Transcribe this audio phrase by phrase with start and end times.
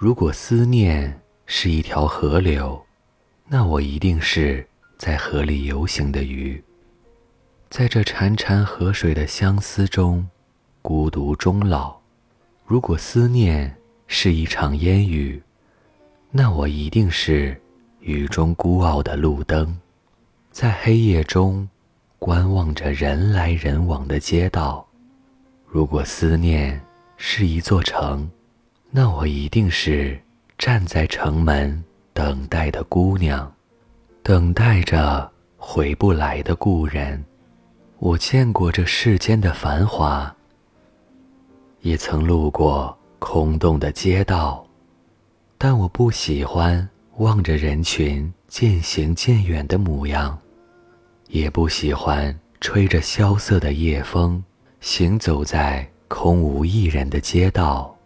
[0.00, 2.82] 如果思念是一条河流，
[3.46, 6.64] 那我一定是在河里游行的鱼，
[7.68, 10.26] 在这潺潺河水的相思中，
[10.80, 11.94] 孤独终老。
[12.64, 13.76] 如果思念
[14.06, 15.38] 是一场烟雨，
[16.30, 17.54] 那我一定是
[18.00, 19.78] 雨中孤傲的路灯，
[20.50, 21.68] 在黑夜中
[22.18, 24.88] 观望着人来人往的街道。
[25.66, 26.80] 如果思念
[27.18, 28.30] 是一座城，
[28.92, 30.20] 那我一定是
[30.58, 33.50] 站在城门等待的姑娘，
[34.20, 37.24] 等待着回不来的故人。
[38.00, 40.34] 我见过这世间的繁华，
[41.82, 44.66] 也曾路过空洞的街道，
[45.56, 50.36] 但我不喜欢望着人群渐行渐远的模样，
[51.28, 54.42] 也不喜欢吹着萧瑟的夜风
[54.80, 57.96] 行走在空无一人的街道。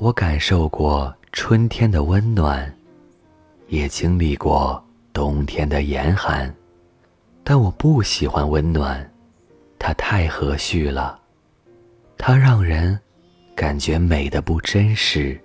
[0.00, 2.72] 我感受过春天的温暖，
[3.66, 4.80] 也经历过
[5.12, 6.54] 冬天的严寒，
[7.42, 9.12] 但我不喜欢温暖，
[9.76, 11.18] 它太和煦了，
[12.16, 12.96] 它让人
[13.56, 15.38] 感觉美的不真实。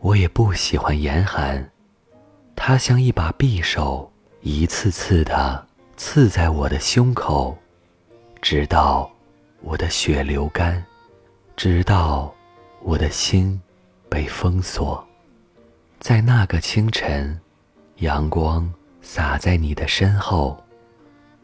[0.00, 1.66] 我也不喜欢严寒，
[2.54, 7.56] 它像一把匕首，一次次的刺在我的胸口，
[8.42, 9.10] 直到
[9.62, 10.84] 我的血流干，
[11.56, 12.30] 直到
[12.82, 13.58] 我的心。
[14.08, 15.06] 被封锁，
[16.00, 17.38] 在那个清晨，
[17.96, 20.62] 阳光洒在你的身后，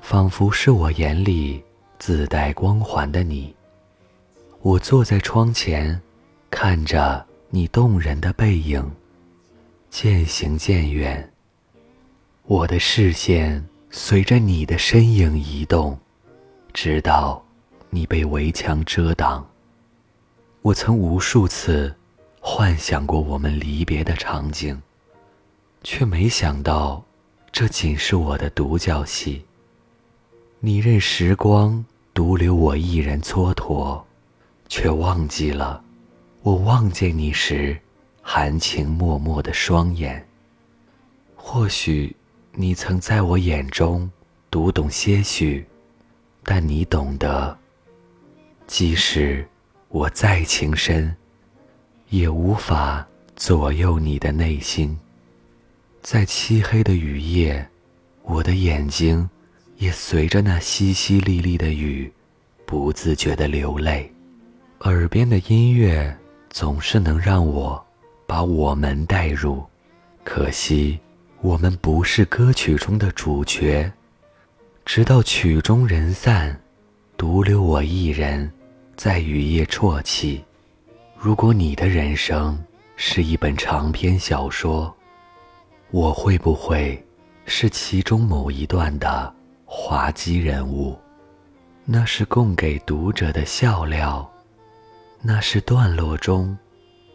[0.00, 1.62] 仿佛是我眼里
[1.98, 3.54] 自带光环的你。
[4.60, 6.00] 我坐在窗前，
[6.50, 8.90] 看着你动人的背影，
[9.88, 11.32] 渐行渐远。
[12.44, 15.98] 我的视线随着你的身影移动，
[16.72, 17.42] 直到
[17.88, 19.46] 你被围墙遮挡。
[20.62, 21.94] 我曾无数次。
[22.42, 24.80] 幻想过我们离别的场景，
[25.84, 27.04] 却没想到，
[27.52, 29.44] 这仅是我的独角戏。
[30.58, 31.84] 你任时光
[32.14, 34.02] 独留我一人蹉跎，
[34.68, 35.84] 却忘记了
[36.42, 37.78] 我望见你时
[38.22, 40.26] 含情脉脉的双眼。
[41.36, 42.14] 或许
[42.52, 44.10] 你曾在我眼中
[44.50, 45.64] 读懂些许，
[46.42, 47.56] 但你懂得，
[48.66, 49.46] 即使
[49.88, 51.14] 我再情深。
[52.10, 53.06] 也无法
[53.36, 54.98] 左右你的内心。
[56.02, 57.66] 在漆黑的雨夜，
[58.22, 59.28] 我的眼睛
[59.76, 62.12] 也随着那淅淅沥沥的雨，
[62.66, 64.12] 不自觉地流泪。
[64.80, 66.16] 耳边的音乐
[66.48, 67.80] 总是能让我
[68.26, 69.64] 把我们带入，
[70.24, 70.98] 可惜
[71.40, 73.90] 我们不是歌曲中的主角。
[74.84, 76.60] 直到曲终人散，
[77.16, 78.50] 独留我一人，
[78.96, 80.42] 在雨夜啜泣。
[81.22, 82.58] 如果你的人生
[82.96, 84.90] 是一本长篇小说，
[85.90, 87.06] 我会不会
[87.44, 89.30] 是其中某一段的
[89.66, 90.98] 滑稽人物？
[91.84, 94.26] 那是供给读者的笑料，
[95.20, 96.56] 那是段落中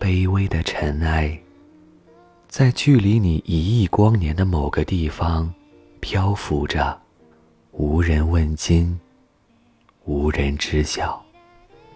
[0.00, 1.40] 卑微的尘埃，
[2.48, 5.54] 在距离你一亿光年的某个地方
[6.00, 7.00] 漂浮着，
[7.70, 8.98] 无人问津，
[10.06, 11.24] 无人知晓。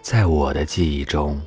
[0.01, 1.37] 在我的记忆中。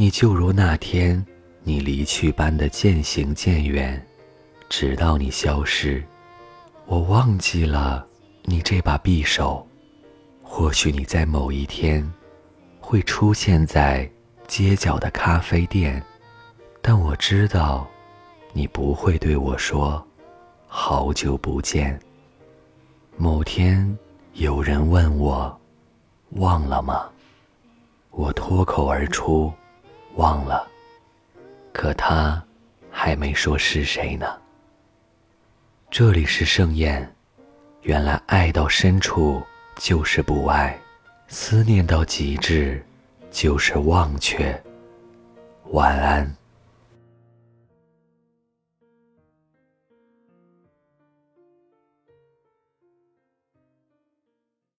[0.00, 1.26] 你就如那天
[1.64, 4.00] 你离去般的渐行渐远，
[4.68, 6.00] 直到你消失，
[6.86, 8.06] 我忘记了
[8.44, 9.66] 你这把匕首。
[10.40, 12.08] 或许你在某一天
[12.78, 14.08] 会出现在
[14.46, 16.00] 街角的咖啡店，
[16.80, 17.84] 但我知道
[18.52, 20.00] 你不会对我说
[20.68, 21.98] “好久不见”。
[23.18, 23.98] 某天
[24.34, 25.60] 有人问我
[26.38, 27.08] ：“忘了吗？”
[28.14, 29.52] 我脱口而出。
[30.18, 30.66] 忘了，
[31.72, 32.42] 可他
[32.90, 34.26] 还没说是谁呢。
[35.88, 37.08] 这里是盛宴，
[37.82, 39.40] 原来爱到深处
[39.76, 40.76] 就是不爱，
[41.28, 42.84] 思念到极致
[43.30, 44.60] 就是忘却。
[45.66, 46.28] 晚安。